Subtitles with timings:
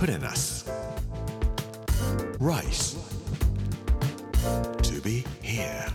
[0.00, 0.64] Put in us.
[2.38, 2.96] Rice.
[4.80, 5.92] To be here.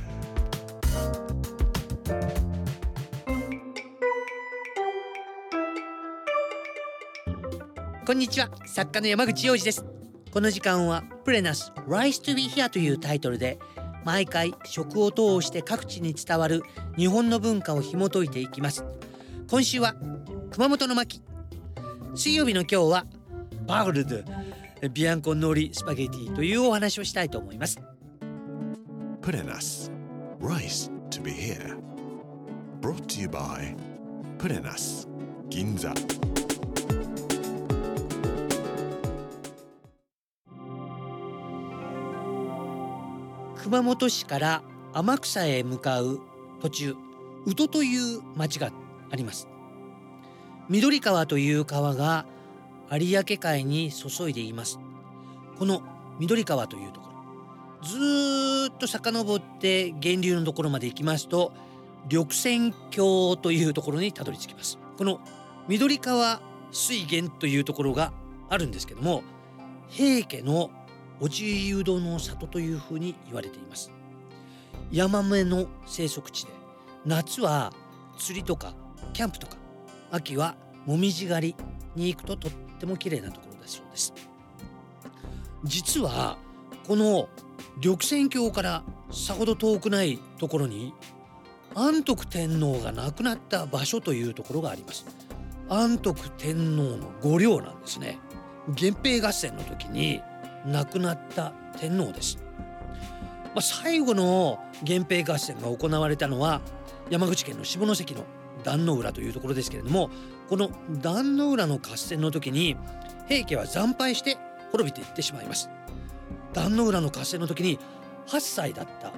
[8.05, 9.83] こんにちは作家の山口洋二です
[10.31, 13.57] この時間はプレナス Rise to be here というタイトルで
[14.03, 16.61] 毎回食を通して各地に伝わる
[16.95, 18.85] 日本の文化を紐解いていきます
[19.49, 19.95] 今週は
[20.51, 21.23] 熊本の巻
[22.13, 23.05] 水曜日の今日は
[23.65, 24.17] バウルド
[24.91, 27.79] ビアンコノリスパゲティというお話をしたいと思います
[29.55, 29.89] us.
[30.39, 31.77] Rice to be here.
[32.81, 33.75] Brought to you by
[34.37, 35.07] Put in us.
[35.49, 35.93] Ginza.
[43.63, 44.61] 熊本市から
[44.93, 46.21] 天草へ向かう
[46.61, 46.95] 途中
[47.47, 48.71] 宇土という町が
[49.09, 49.47] あります
[50.69, 52.27] 緑川という川が
[52.91, 54.79] 有明海に注いでいます。
[55.57, 55.81] この
[56.19, 57.15] 緑川というところ。
[57.87, 61.53] ずっと遡って源流のところまで行きますと
[62.09, 64.77] 緑泉峡というところにたどり着きます。
[64.97, 65.19] この
[65.67, 68.11] 緑川水源というところが
[68.49, 69.23] あるんですけども
[69.87, 70.69] 平家の
[71.19, 73.91] 落ち湯戸の里というふうに言われています。
[74.91, 76.51] ヤマメの生息地で
[77.05, 77.73] 夏は
[78.17, 78.73] 釣りとか
[79.13, 79.57] キャンプとか
[80.11, 80.55] 秋は
[80.85, 81.55] もみじ狩り
[81.95, 84.13] に行くととっても綺麗なところだそうです。
[85.63, 86.37] 実は
[86.87, 87.27] この
[87.77, 90.93] 緑泉峡からさほど遠くないところに
[91.73, 95.05] 安徳天皇が亡くなった場所というところがあります。
[95.67, 98.19] 安徳天皇の御陵なんですね。
[98.67, 100.21] 源平合戦の時に
[100.65, 102.39] 亡くなった天皇です、
[103.53, 106.61] まあ、最後の源平合戦が行われたのは
[107.09, 108.23] 山口県の下関の
[108.65, 110.09] 壇ノ浦というところですけれども
[110.49, 110.69] この
[111.01, 112.75] 壇ノ浦の合戦の時に
[113.29, 114.37] 平家は惨敗して
[114.71, 115.69] 滅びていってしまいます。
[116.53, 117.79] 壇ノ浦の合戦の時に
[118.27, 119.13] 8歳だった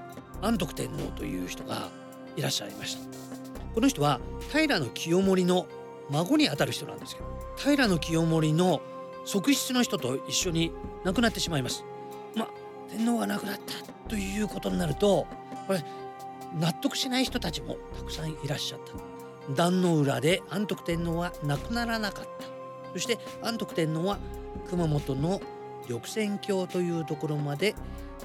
[0.45, 1.89] 安徳天皇という人が
[2.35, 3.01] いらっしゃいました。
[3.73, 4.19] この人は
[4.51, 5.67] 平清盛の
[6.09, 7.27] 孫にあたる人なんですけど
[7.57, 8.81] 平清盛の
[9.25, 10.71] 側室の人と一緒に
[11.03, 11.83] 亡くなってしまいます。
[12.35, 12.49] まあ
[12.89, 15.27] 天皇が亡くなったということになると
[15.67, 15.83] これ
[16.59, 19.16] 納得しない人たちもたくさんいらっしゃった。
[19.55, 22.29] 壇の浦で安徳天皇は亡くならなかった
[22.93, 24.17] そして安徳天皇は
[24.69, 25.41] 熊本の
[25.87, 27.75] 緑泉峡というところまで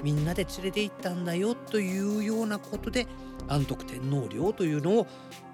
[0.01, 3.07] みんなで連れて行ったんだよというようなことで
[3.47, 5.07] 安徳天皇陵というのを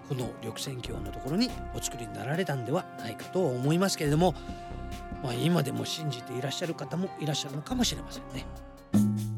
[0.08, 4.34] この緑泉峡のところにお作りになられたんではないかと思いますけれども
[5.24, 9.29] まあ、今でも信じていらっしゃる方もいらっしゃるのかもしれませんね。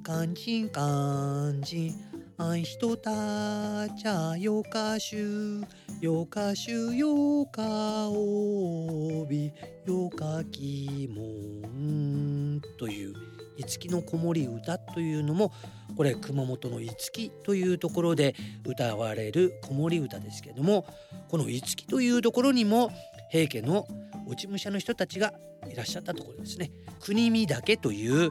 [0.00, 1.94] かんちんかんちん
[2.36, 5.62] あんひとたちゃよかしゅ
[6.00, 9.52] よかしゅよかおび
[9.86, 11.22] よかきも
[11.68, 13.14] んという
[13.56, 15.52] 五木の子守歌というのも
[15.96, 18.34] これ熊本の五木というところで
[18.66, 20.86] 歌われる子守歌ですけれども
[21.28, 22.90] この五木というところにも
[23.30, 23.86] 平家の
[24.26, 25.32] 落ち武者の人たちが
[25.70, 26.70] いらっしゃったところですね。
[27.00, 28.30] 国見岳という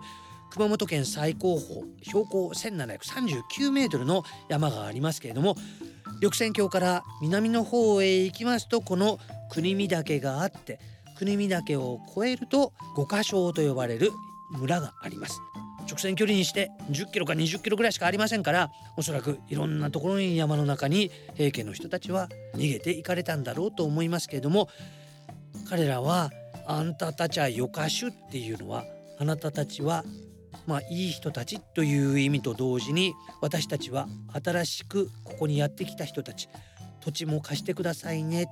[0.53, 5.55] 熊本県最高峰標高1739メートルの山がありますけれども
[6.17, 9.17] 緑泉峡から南の方へ行きますとこの
[9.49, 10.79] 国見岳があって
[11.17, 14.11] 国見岳を越えると五箇所と呼ばれる
[14.51, 15.41] 村があります。
[15.89, 24.69] 直線距離にして10キロか20キロぐらいしかありませんからおそらくいろんなところに山の中に平家の人たちは逃げていかれたんだろうと思いますけれども
[25.67, 26.31] 彼らは
[26.65, 28.85] 「あんたたちはよかしゅ」っていうのは
[29.19, 30.05] あなたたちは
[30.67, 34.07] まあいい人たちという意味と同時に私たちは
[34.43, 36.49] 新しくここにやってきた人たち
[36.99, 38.47] 土地も貸してくださいね。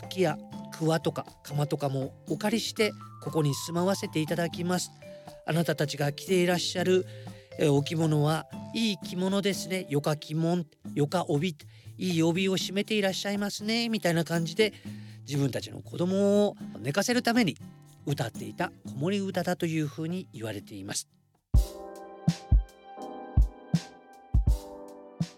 [0.00, 0.38] 好きや
[0.72, 2.92] 桑とか釜とかもお借りして
[3.22, 4.90] ここに住まわせていただきます。
[5.46, 7.06] あなたたちが着ていらっしゃる
[7.58, 9.86] えお着物はいい着物ですね。
[9.88, 10.64] よか着物
[10.94, 11.56] よか帯
[11.98, 13.88] いい帯を締めていらっしゃいますね。
[13.88, 14.72] みたいな感じで
[15.26, 17.56] 自分たちの子供を寝かせるために
[18.04, 21.08] 歌っていた子守歌だというふうに言われています。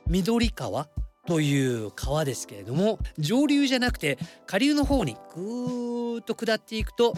[0.09, 0.89] 緑川
[1.27, 7.13] という川ですけれども上流じゃなくて下流の方にぐーっと下っていくと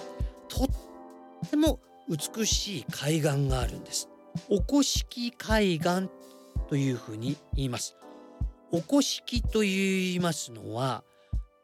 [0.48, 1.78] とっても
[2.08, 4.08] 美しい海岸があるんです。
[4.48, 6.08] おこしき海岸
[6.69, 7.96] というふうに言います。
[8.72, 11.04] おこしきと言いますのは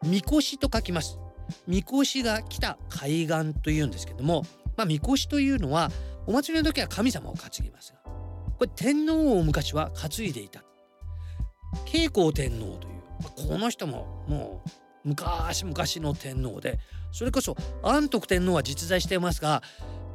[0.04, 1.18] みこと書きます。
[1.66, 4.44] みこが来た海岸というんですけども、
[4.76, 5.90] まあ、みこしというのは
[6.26, 7.98] お祭りの時は神様を担ぎますが
[8.58, 10.65] これ天皇を昔は担いでいた
[11.84, 14.70] 慶光天皇というこの人ももう
[15.08, 16.78] 昔々の天皇で
[17.12, 19.62] それこそ安徳天皇は実在していますが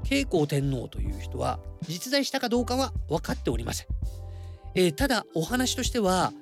[0.04, 3.88] 慶光天皇という人は実在したかどうかは分かっておりません、
[4.76, 6.34] えー、ただお話としては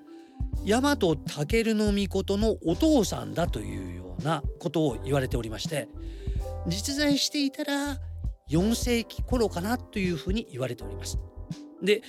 [0.65, 5.87] 大和武尊のお父さんだというようなことを言われておりまして
[6.67, 7.97] 実在していたら
[8.49, 11.19] 4世紀頃かなというふうに言われております。
[11.81, 12.01] で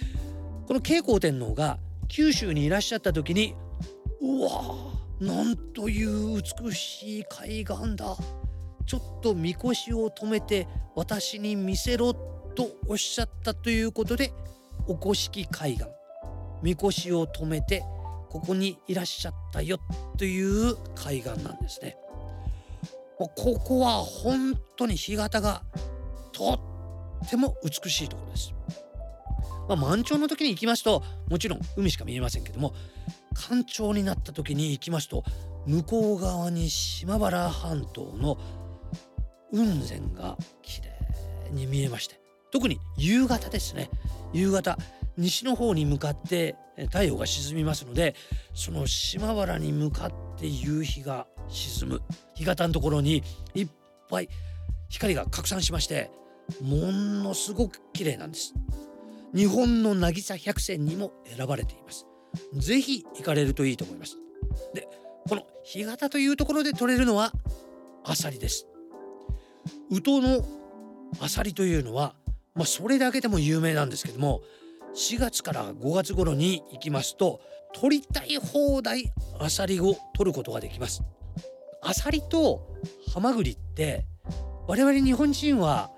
[0.67, 1.79] この慶光天皇が
[2.11, 3.55] 九州にいらっしゃった時に
[4.21, 4.51] うわ
[5.21, 8.17] なんという美しい海岸だ
[8.85, 10.67] ちょっとみこしを止めて
[10.97, 14.33] 私に見せろとおっしゃったということで
[14.89, 15.85] おこしき海岸
[16.63, 17.85] みこしを止めて
[18.29, 19.79] ここにいらっしゃったよ
[20.19, 21.97] という海岸なんですね。
[23.19, 25.63] ここは本当に干潟が
[26.33, 26.55] と
[27.25, 28.55] っても美しいところです。
[29.71, 32.75] まあ、満潮の時に行きますともちろん海しか見えませんけども
[33.37, 35.23] 干潮になった時に行きますと
[35.65, 38.37] 向こう側に島原半島の
[39.53, 42.21] 雲仙が綺麗に見えまして
[42.51, 43.91] 特に夕方ですね。
[44.33, 44.77] 夕方
[45.17, 46.57] 西の方に向かって
[46.87, 48.17] 太陽が沈みますので
[48.55, 52.03] その島原に向かって夕日が沈む。
[52.35, 53.23] 干潟のところに
[53.55, 53.69] いっ
[54.09, 54.29] ぱい
[54.89, 56.11] 光が拡散しまして
[56.61, 58.53] ものすごく綺麗なんです。
[59.35, 62.07] 日本の渚百選にも選ばれています。
[62.55, 64.17] ぜひ行かれるといいと思います。
[64.75, 64.89] で
[65.29, 67.33] この干潟というところで取れるのは
[68.05, 68.67] アサリです。
[69.91, 70.45] 宇土の
[71.21, 72.15] アサリというのは
[72.55, 74.43] まあそれだけでも有名なんですけども
[74.95, 77.41] 4月から5月頃に行きますと
[77.73, 81.03] 取りたい放題アサリを取ることができます。
[81.83, 82.77] アサリと
[83.13, 84.05] ハマグリって
[84.67, 85.91] 我々日本人は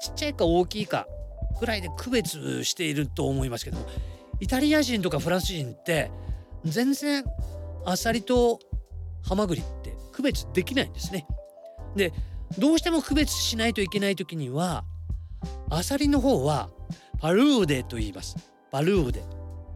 [0.00, 1.06] ちっちゃいか大きいか
[1.60, 3.78] ぐらいで区別していると思いますけど
[4.40, 6.10] イタリア人とかフランス人って
[6.64, 7.24] 全然
[7.84, 8.60] アサリと
[9.22, 11.26] ハマグリって区別できないんですね。
[11.96, 12.12] で
[12.58, 14.84] どうしても区別しないといけない時には
[15.70, 16.70] アサリの方は
[17.20, 18.36] パルーデと言います。
[18.70, 19.22] パルーデ。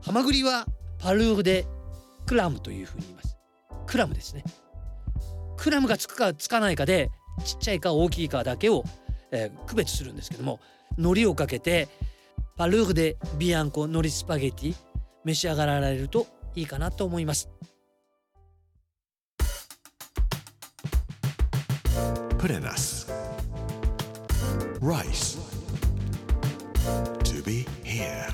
[0.02, 0.66] ハマグリは
[0.98, 1.66] パルーデ
[2.26, 3.36] クラムというふうに言います。
[3.86, 4.44] クラムですね。
[5.56, 7.10] クラムがつくかつかないかで
[7.44, 8.84] ちっちゃいか大きいかだけを、
[9.30, 10.60] えー、区別するんですけども
[10.98, 11.88] 海苔をかけて
[12.56, 14.74] パルーデビアンコ海苔スパゲティ
[15.24, 17.48] 召し上がられるといいかなと思います。
[22.38, 23.08] プレナス
[24.80, 25.38] Rice.
[27.22, 28.26] To be here.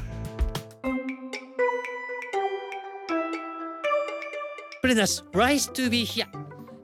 [4.81, 6.27] プレナス Rice to be here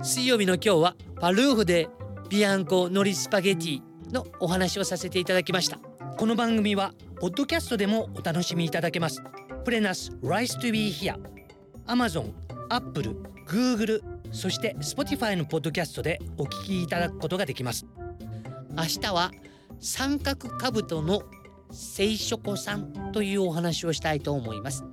[0.02, 1.88] 水曜日の今日はパルーフで
[2.28, 5.78] ビアンコ海苔スパゲティのお話をさせていただきました。
[6.16, 9.20] この番組はポッドキャストでもお楽しみいただけます。
[9.64, 11.18] プレナス Rice to be here
[11.86, 12.32] Amazon、
[12.70, 13.16] Apple、
[13.46, 14.00] Google
[14.30, 17.84] そして Spotify のポッドキャストでお聞きいただくことができます。
[18.76, 19.32] 明日は
[19.80, 21.22] 三角兜の
[21.72, 24.84] 聖書子さんというお話をしたいと思います。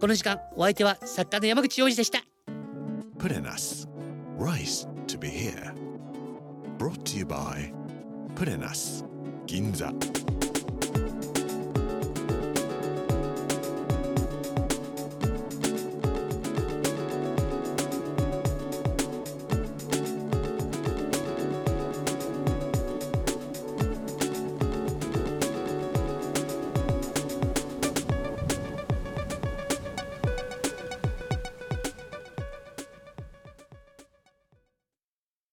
[0.00, 2.20] この時間お相手は作家の山口洋二でした。
[3.18, 3.88] プレナス
[4.38, 5.74] Rice to be here
[6.78, 7.85] brought to you by
[8.36, 9.02] プレナス
[9.46, 9.90] 銀座。